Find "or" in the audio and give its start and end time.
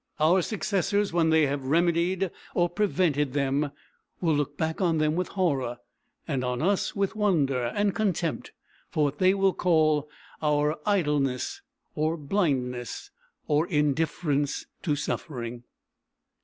2.55-2.69, 11.93-12.17, 13.47-13.67